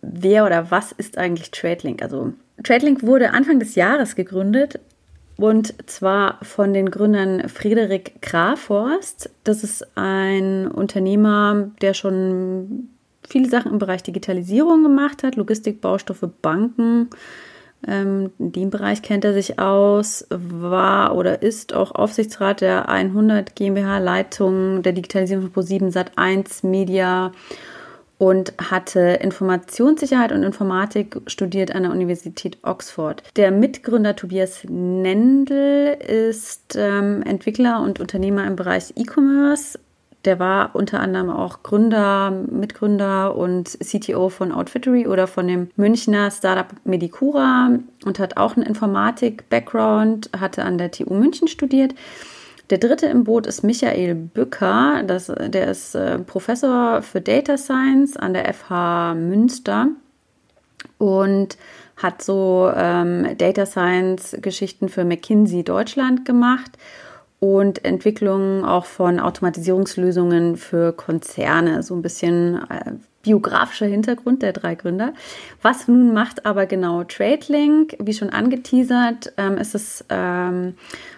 [0.02, 2.02] wer oder was ist eigentlich TradeLink?
[2.02, 2.32] Also
[2.62, 4.80] TradeLink wurde Anfang des Jahres gegründet
[5.36, 9.30] und zwar von den Gründern Friederik Graforst.
[9.44, 12.90] Das ist ein Unternehmer, der schon
[13.26, 17.08] viele Sachen im Bereich Digitalisierung gemacht hat, Logistik, Baustoffe, Banken,
[17.86, 23.54] ähm, in dem Bereich kennt er sich aus, war oder ist auch Aufsichtsrat der 100
[23.54, 27.32] GmbH Leitung der Digitalisierung von Pro7 Sat1 Media
[28.18, 33.22] und hatte Informationssicherheit und Informatik studiert an der Universität Oxford.
[33.36, 39.78] Der Mitgründer Tobias Nendl ist ähm, Entwickler und Unternehmer im Bereich E-Commerce
[40.24, 46.30] der war unter anderem auch Gründer, Mitgründer und CTO von Outfittery oder von dem Münchner
[46.30, 51.94] Startup Medicura und hat auch einen Informatik-Background, hatte an der TU München studiert.
[52.68, 55.02] Der dritte im Boot ist Michael Bücker.
[55.06, 59.88] Das, der ist äh, Professor für Data Science an der FH Münster
[60.98, 61.56] und
[61.96, 66.72] hat so ähm, Data Science Geschichten für McKinsey Deutschland gemacht
[67.40, 71.82] und Entwicklung auch von Automatisierungslösungen für Konzerne.
[71.82, 75.14] So ein bisschen äh, biografischer Hintergrund der drei Gründer.
[75.62, 77.96] Was nun macht aber genau TradeLink?
[77.98, 80.74] Wie schon angeteasert, ähm, ist es ähm,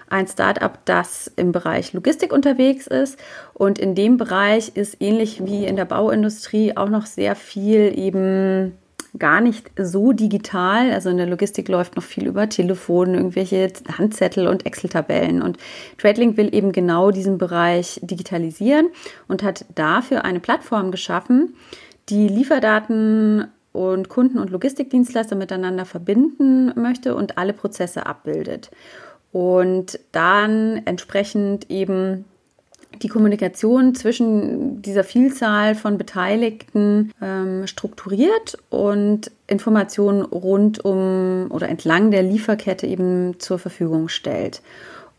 [0.08, 3.18] ein Startup, das im Bereich Logistik unterwegs ist.
[3.54, 8.78] Und in dem Bereich ist ähnlich wie in der Bauindustrie auch noch sehr viel eben
[9.18, 10.90] gar nicht so digital.
[10.90, 15.42] Also in der Logistik läuft noch viel über Telefon, irgendwelche Handzettel und Excel-Tabellen.
[15.42, 15.58] Und
[15.98, 18.88] TradeLink will eben genau diesen Bereich digitalisieren
[19.28, 21.54] und hat dafür eine Plattform geschaffen,
[22.08, 28.70] die Lieferdaten und Kunden- und Logistikdienstleister miteinander verbinden möchte und alle Prozesse abbildet.
[29.32, 32.26] Und dann entsprechend eben
[33.01, 42.11] die Kommunikation zwischen dieser Vielzahl von Beteiligten ähm, strukturiert und Informationen rund um oder entlang
[42.11, 44.62] der Lieferkette eben zur Verfügung stellt.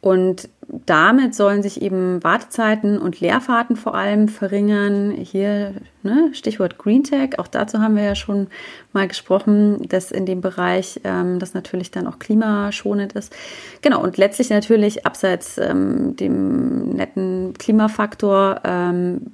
[0.04, 0.49] Und
[0.86, 5.12] damit sollen sich eben Wartezeiten und Leerfahrten vor allem verringern.
[5.12, 8.47] Hier ne, Stichwort Green Tech, auch dazu haben wir ja schon
[8.91, 13.34] mal gesprochen, dass in dem Bereich ähm, das natürlich dann auch klimaschonend ist.
[13.82, 19.28] Genau, und letztlich natürlich abseits ähm, dem netten Klimafaktor ähm,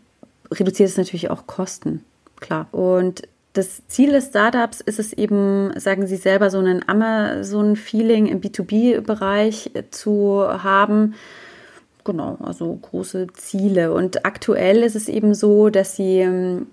[0.52, 2.06] reduziert es natürlich auch Kosten,
[2.40, 2.68] klar.
[2.72, 3.24] Und
[3.54, 9.72] das Ziel des Startups ist es eben, sagen Sie selber, so ein Amazon-Feeling im B2B-Bereich
[9.92, 11.16] zu haben.
[12.04, 13.92] Genau, also große Ziele.
[13.94, 16.68] Und aktuell ist es eben so, dass Sie ähm,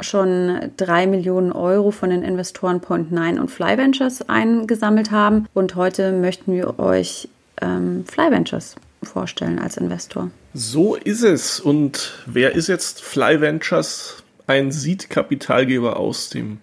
[0.00, 5.46] schon drei Millionen Euro von den Investoren Point9 und Fly Ventures eingesammelt haben.
[5.54, 7.28] Und heute möchten wir euch
[7.60, 10.30] ähm, Fly Ventures vorstellen als Investor.
[10.54, 11.60] So ist es.
[11.60, 14.23] Und wer ist jetzt Fly Ventures?
[14.46, 16.58] Ein Seed-Kapitalgeber aus dem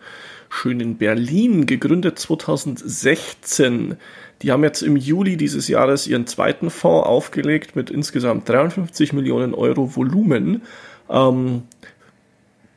[0.49, 3.97] schönen Berlin, gegründet 2016.
[4.41, 9.53] Die haben jetzt im Juli dieses Jahres ihren zweiten Fonds aufgelegt mit insgesamt 53 Millionen
[9.53, 10.63] Euro Volumen.
[11.09, 11.63] Ähm,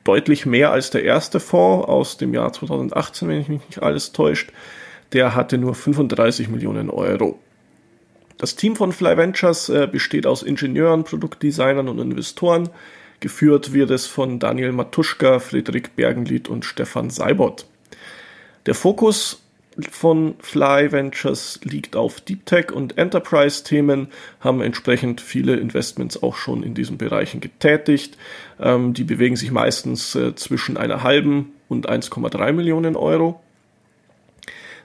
[0.05, 4.13] deutlich mehr als der erste Fonds aus dem Jahr 2018, wenn ich mich nicht alles
[4.13, 4.53] täuscht.
[5.13, 7.39] Der hatte nur 35 Millionen Euro.
[8.37, 12.69] Das Team von Fly Ventures äh, besteht aus Ingenieuren, Produktdesignern und Investoren.
[13.25, 17.65] Geführt wird es von Daniel Matuschka, Friedrich Bergenlied und Stefan Seibert.
[18.67, 19.41] Der Fokus
[19.91, 24.09] von Fly Ventures liegt auf Deep Tech und Enterprise Themen,
[24.41, 28.19] haben entsprechend viele Investments auch schon in diesen Bereichen getätigt.
[28.61, 33.41] Ähm, die bewegen sich meistens äh, zwischen einer halben und 1,3 Millionen Euro.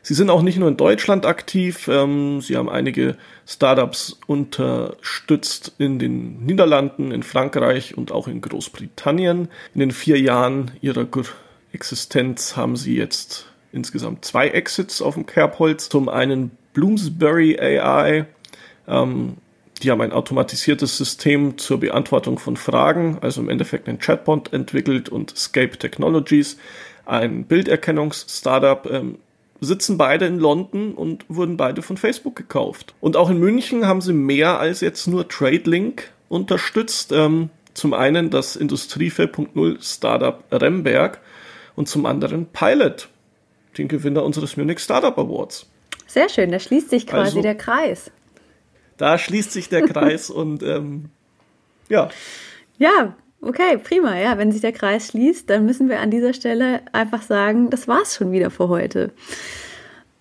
[0.02, 6.00] Sie sind auch nicht nur in Deutschland aktiv, ähm, sie haben einige Startups unterstützt in
[6.00, 9.50] den Niederlanden, in Frankreich und auch in Großbritannien.
[9.74, 11.06] In den vier Jahren ihrer
[11.74, 15.90] Existenz haben sie jetzt insgesamt zwei Exits auf dem Kerbholz.
[15.90, 18.26] Zum einen Bloomsbury AI,
[18.88, 19.38] ähm,
[19.84, 25.10] die haben ein automatisiertes System zur Beantwortung von Fragen, also im Endeffekt ein Chatbot entwickelt
[25.10, 26.58] und Scape Technologies,
[27.06, 29.20] ein Bilderkennungs-Startup, ähm,
[29.62, 32.94] sitzen beide in London und wurden beide von Facebook gekauft.
[33.02, 37.12] Und auch in München haben sie mehr als jetzt nur TradeLink unterstützt.
[37.12, 41.20] Ähm, zum einen das Industrie 4.0 Startup Remberg
[41.76, 43.10] und zum anderen Pilot,
[43.78, 45.70] den Gewinner unseres Munich Startup Awards.
[46.08, 48.12] Sehr schön, da schließt sich quasi also, der Kreis.
[48.98, 51.10] Da schließt sich der Kreis und ähm,
[51.88, 52.10] ja.
[52.78, 54.18] Ja, Okay, prima.
[54.20, 57.88] Ja, wenn sich der Kreis schließt, dann müssen wir an dieser Stelle einfach sagen, das
[57.88, 59.12] war's schon wieder für heute.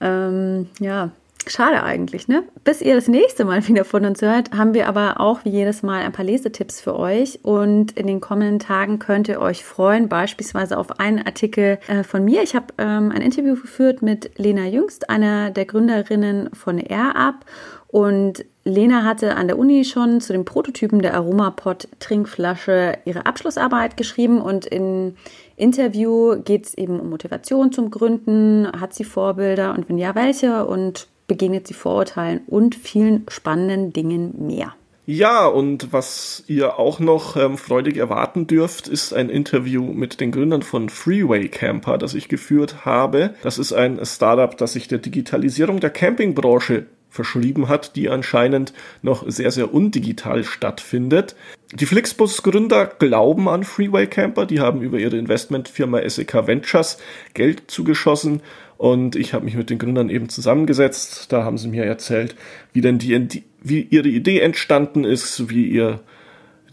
[0.01, 1.11] Ähm, ja,
[1.49, 2.45] schade eigentlich, ne?
[2.62, 5.83] Bis ihr das nächste Mal wieder von uns hört, haben wir aber auch wie jedes
[5.83, 7.41] Mal ein paar Lesetipps für euch.
[7.43, 12.25] Und in den kommenden Tagen könnt ihr euch freuen, beispielsweise auf einen Artikel äh, von
[12.25, 12.43] mir.
[12.43, 17.45] Ich habe ähm, ein Interview geführt mit Lena Jüngst, einer der Gründerinnen von AirUp.
[17.89, 23.97] Und Lena hatte an der Uni schon zu den Prototypen der Aromapod Trinkflasche ihre Abschlussarbeit
[23.97, 25.14] geschrieben und im
[25.57, 30.66] Interview geht es eben um Motivation zum Gründen, hat sie Vorbilder und wenn ja, welche
[30.66, 34.74] und begegnet sie Vorurteilen und vielen spannenden Dingen mehr.
[35.07, 40.30] Ja, und was ihr auch noch ähm, freudig erwarten dürft, ist ein Interview mit den
[40.30, 43.34] Gründern von Freeway Camper, das ich geführt habe.
[43.43, 49.24] Das ist ein Startup, das sich der Digitalisierung der Campingbranche verschrieben hat, die anscheinend noch
[49.28, 51.36] sehr, sehr undigital stattfindet.
[51.74, 56.98] Die Flixbus-Gründer glauben an Freeway Camper, die haben über ihre Investmentfirma SEK Ventures
[57.34, 58.42] Geld zugeschossen
[58.76, 61.32] und ich habe mich mit den Gründern eben zusammengesetzt.
[61.32, 62.36] Da haben sie mir erzählt,
[62.72, 66.00] wie denn die, wie ihre Idee entstanden ist, wie ihr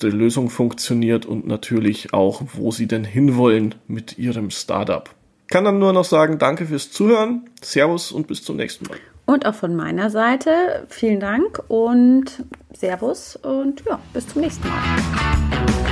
[0.01, 5.09] ihre Lösung funktioniert und natürlich auch, wo sie denn hinwollen mit ihrem Startup.
[5.47, 8.97] Kann dann nur noch sagen, danke fürs Zuhören, Servus und bis zum nächsten Mal.
[9.25, 15.84] Und auch von meiner Seite vielen Dank und Servus und ja, bis zum nächsten Mal.